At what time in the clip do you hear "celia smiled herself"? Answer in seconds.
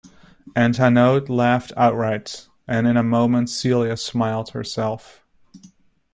3.51-5.21